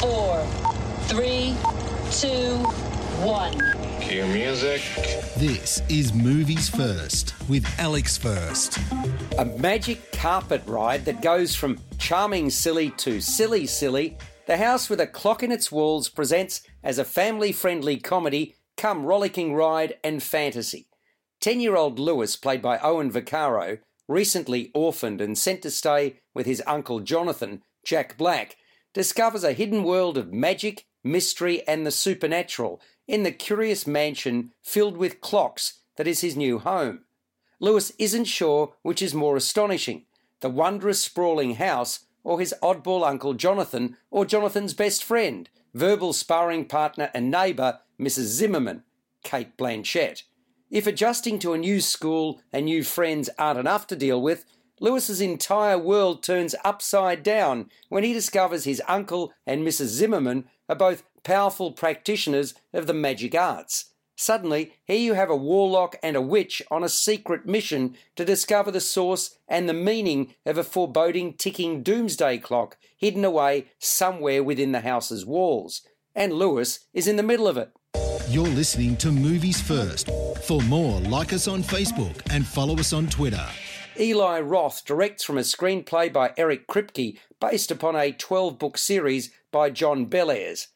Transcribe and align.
four, 0.00 0.42
three, 1.02 1.54
two, 2.10 2.56
one. 3.22 3.52
Cue 4.00 4.24
music. 4.28 4.80
This 5.36 5.82
is 5.90 6.14
Movies 6.14 6.70
First 6.70 7.34
with 7.50 7.66
Alex 7.78 8.16
First. 8.16 8.78
A 9.36 9.44
magic 9.44 10.10
carpet 10.12 10.62
ride 10.64 11.04
that 11.04 11.20
goes 11.20 11.54
from 11.54 11.78
charming 11.98 12.48
silly 12.48 12.88
to 12.92 13.20
silly 13.20 13.66
silly. 13.66 14.16
The 14.46 14.56
House 14.56 14.88
with 14.88 15.02
a 15.02 15.06
Clock 15.06 15.42
in 15.42 15.52
Its 15.52 15.70
Walls 15.70 16.08
presents 16.08 16.62
as 16.82 16.98
a 16.98 17.04
family 17.04 17.52
friendly 17.52 17.98
comedy 17.98 18.54
come 18.78 19.04
rollicking 19.04 19.52
ride 19.52 19.98
and 20.02 20.22
fantasy. 20.22 20.88
10 21.42 21.60
year 21.60 21.76
old 21.76 21.98
Lewis, 21.98 22.36
played 22.36 22.62
by 22.62 22.78
Owen 22.78 23.12
Vaccaro, 23.12 23.80
recently 24.08 24.70
orphaned 24.72 25.20
and 25.20 25.36
sent 25.36 25.60
to 25.60 25.70
stay 25.70 26.20
with 26.32 26.46
his 26.46 26.62
uncle 26.66 27.00
Jonathan, 27.00 27.62
Jack 27.84 28.16
Black, 28.16 28.56
discovers 28.92 29.44
a 29.44 29.52
hidden 29.52 29.84
world 29.84 30.16
of 30.18 30.32
magic, 30.32 30.86
mystery, 31.02 31.66
and 31.66 31.86
the 31.86 31.90
supernatural 31.90 32.80
in 33.06 33.22
the 33.22 33.32
curious 33.32 33.86
mansion 33.86 34.52
filled 34.62 34.96
with 34.96 35.20
clocks 35.20 35.80
that 35.96 36.06
is 36.06 36.20
his 36.20 36.36
new 36.36 36.58
home. 36.58 37.04
Lewis 37.58 37.92
isn't 37.98 38.24
sure 38.24 38.74
which 38.82 39.02
is 39.02 39.14
more 39.14 39.36
astonishing 39.36 40.04
the 40.40 40.48
wondrous 40.48 41.02
sprawling 41.02 41.56
house 41.56 42.06
or 42.24 42.40
his 42.40 42.54
oddball 42.62 43.06
uncle 43.06 43.34
Jonathan 43.34 43.96
or 44.10 44.24
Jonathan's 44.24 44.74
best 44.74 45.04
friend, 45.04 45.48
verbal 45.74 46.12
sparring 46.12 46.64
partner 46.64 47.10
and 47.14 47.30
neighbour, 47.30 47.80
Mrs. 47.98 48.24
Zimmerman, 48.24 48.82
Cate 49.22 49.56
Blanchett. 49.56 50.22
If 50.70 50.86
adjusting 50.86 51.38
to 51.40 51.52
a 51.52 51.58
new 51.58 51.80
school 51.80 52.40
and 52.52 52.64
new 52.64 52.84
friends 52.84 53.28
aren't 53.38 53.58
enough 53.58 53.86
to 53.88 53.96
deal 53.96 54.22
with, 54.22 54.44
Lewis's 54.82 55.20
entire 55.20 55.78
world 55.78 56.22
turns 56.22 56.54
upside 56.64 57.22
down 57.22 57.70
when 57.90 58.02
he 58.02 58.14
discovers 58.14 58.64
his 58.64 58.82
uncle 58.88 59.32
and 59.46 59.64
Mrs. 59.64 59.88
Zimmerman 59.88 60.46
are 60.70 60.74
both 60.74 61.02
powerful 61.22 61.72
practitioners 61.72 62.54
of 62.72 62.86
the 62.86 62.94
magic 62.94 63.34
arts. 63.34 63.92
Suddenly, 64.16 64.72
here 64.84 64.98
you 64.98 65.14
have 65.14 65.30
a 65.30 65.36
warlock 65.36 65.96
and 66.02 66.16
a 66.16 66.22
witch 66.22 66.62
on 66.70 66.82
a 66.82 66.88
secret 66.88 67.46
mission 67.46 67.94
to 68.16 68.24
discover 68.24 68.70
the 68.70 68.80
source 68.80 69.38
and 69.48 69.68
the 69.68 69.74
meaning 69.74 70.34
of 70.46 70.56
a 70.56 70.64
foreboding 70.64 71.34
ticking 71.34 71.82
doomsday 71.82 72.38
clock 72.38 72.78
hidden 72.96 73.24
away 73.24 73.66
somewhere 73.78 74.42
within 74.42 74.72
the 74.72 74.80
house's 74.80 75.26
walls. 75.26 75.82
And 76.14 76.32
Lewis 76.32 76.80
is 76.92 77.06
in 77.06 77.16
the 77.16 77.22
middle 77.22 77.48
of 77.48 77.56
it. 77.56 77.70
You're 78.28 78.46
listening 78.46 78.96
to 78.98 79.10
Movies 79.10 79.60
First. 79.60 80.10
For 80.44 80.60
more, 80.62 81.00
like 81.00 81.32
us 81.32 81.48
on 81.48 81.62
Facebook 81.62 82.20
and 82.30 82.46
follow 82.46 82.74
us 82.78 82.92
on 82.92 83.08
Twitter. 83.08 83.46
Eli 84.00 84.40
Roth 84.40 84.82
directs 84.86 85.22
from 85.22 85.36
a 85.36 85.42
screenplay 85.42 86.10
by 86.10 86.32
Eric 86.38 86.66
Kripke 86.66 87.18
based 87.38 87.70
upon 87.70 87.94
a 87.94 88.12
12 88.12 88.58
book 88.58 88.78
series 88.78 89.30
by 89.52 89.68
John 89.68 90.06
Bellairs. 90.06 90.68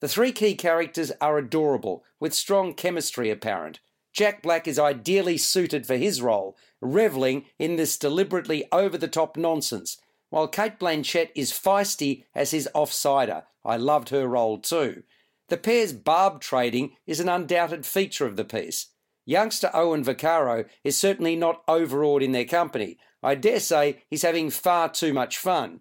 The 0.00 0.08
three 0.08 0.32
key 0.32 0.56
characters 0.56 1.12
are 1.20 1.38
adorable, 1.38 2.02
with 2.18 2.34
strong 2.34 2.74
chemistry 2.74 3.30
apparent. 3.30 3.78
Jack 4.12 4.42
Black 4.42 4.66
is 4.66 4.80
ideally 4.80 5.38
suited 5.38 5.86
for 5.86 5.96
his 5.96 6.20
role, 6.20 6.56
reveling 6.80 7.44
in 7.56 7.76
this 7.76 7.96
deliberately 7.96 8.64
over 8.72 8.98
the 8.98 9.06
top 9.06 9.36
nonsense, 9.36 9.98
while 10.30 10.48
Cate 10.48 10.80
Blanchett 10.80 11.30
is 11.36 11.52
feisty 11.52 12.24
as 12.34 12.50
his 12.50 12.68
offsider. 12.74 13.44
I 13.64 13.76
loved 13.76 14.08
her 14.08 14.26
role 14.26 14.58
too. 14.58 15.04
The 15.50 15.56
pair's 15.56 15.92
barb 15.92 16.40
trading 16.40 16.96
is 17.06 17.20
an 17.20 17.28
undoubted 17.28 17.86
feature 17.86 18.26
of 18.26 18.34
the 18.34 18.44
piece. 18.44 18.88
Youngster 19.24 19.70
Owen 19.72 20.04
Vaccaro 20.04 20.66
is 20.82 20.98
certainly 20.98 21.36
not 21.36 21.62
overawed 21.68 22.22
in 22.22 22.32
their 22.32 22.44
company. 22.44 22.98
I 23.22 23.34
dare 23.36 23.60
say 23.60 24.02
he's 24.10 24.22
having 24.22 24.50
far 24.50 24.88
too 24.88 25.12
much 25.12 25.38
fun. 25.38 25.80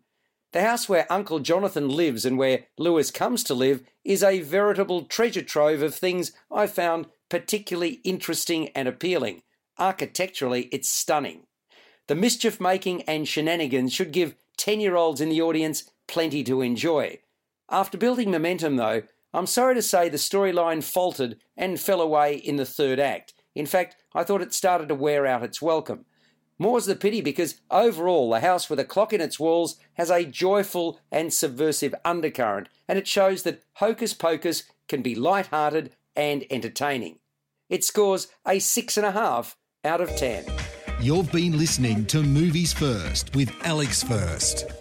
The 0.54 0.62
house 0.62 0.90
where 0.90 1.12
Uncle 1.12 1.40
Jonathan 1.40 1.90
lives 1.90 2.26
and 2.26 2.38
where 2.38 2.66
Lewis 2.78 3.10
comes 3.10 3.44
to 3.46 3.54
live 3.54 3.84
is 4.04 4.22
a 4.22 4.42
veritable 4.42 5.04
treasure 5.04 5.42
trove 5.42 5.82
of 5.82 5.96
things 5.96 6.34
I 6.52 6.68
found 6.68 7.08
particularly 7.30 8.02
interesting 8.04 8.70
and 8.70 8.88
appealing. 8.88 9.44
Architecturally, 9.80 10.64
it's 10.72 10.90
stunning. 10.90 11.48
The 12.08 12.16
mischief 12.16 12.60
making 12.60 13.04
and 13.04 13.28
shenanigans 13.28 13.94
should 13.94 14.12
give 14.12 14.36
10 14.58 14.82
year 14.82 14.98
olds 14.98 15.22
in 15.22 15.30
the 15.30 15.42
audience 15.42 15.90
plenty 16.08 16.44
to 16.44 16.62
enjoy. 16.62 17.20
After 17.70 17.98
building 17.98 18.30
momentum, 18.30 18.76
though, 18.76 19.04
I'm 19.34 19.48
sorry 19.48 19.76
to 19.76 19.82
say 19.82 20.10
the 20.10 20.18
storyline 20.18 20.84
faltered 20.84 21.38
and 21.56 21.80
fell 21.80 22.02
away 22.02 22.36
in 22.36 22.58
the 22.58 22.66
third 22.66 23.00
act. 23.00 23.34
In 23.56 23.66
fact, 23.66 23.96
I 24.14 24.24
thought 24.24 24.42
it 24.42 24.54
started 24.54 24.90
to 24.90 24.96
wear 24.96 25.26
out 25.26 25.44
its 25.44 25.62
welcome. 25.62 26.06
More's 26.60 26.86
the 26.86 26.96
pity 26.96 27.22
because 27.22 27.60
overall, 27.72 28.30
the 28.30 28.42
house 28.42 28.70
with 28.70 28.80
a 28.80 28.86
clock 28.86 29.14
in 29.14 29.22
its 29.22 29.40
walls 29.40 29.78
has 29.94 30.12
a 30.12 30.26
joyful 30.26 31.00
and 31.12 31.34
subversive 31.34 31.96
undercurrent, 32.06 32.70
and 32.88 33.00
it 33.00 33.08
shows 33.08 33.44
that 33.44 33.64
Hocus 33.76 34.14
Pocus 34.14 34.64
can 34.88 35.02
be 35.02 35.16
light-hearted 35.16 35.96
and 36.16 36.46
entertaining. 36.52 37.20
It 37.70 37.84
scores 37.84 38.28
a 38.46 38.60
six 38.60 38.98
and 38.98 39.06
a 39.06 39.12
half 39.12 39.56
out 39.84 40.02
of 40.02 40.16
ten. 40.18 40.46
You've 41.00 41.32
been 41.32 41.58
listening 41.58 42.06
to 42.08 42.22
Movies 42.22 42.74
First 42.74 43.34
with 43.34 43.50
Alex 43.64 44.04
First. 44.04 44.81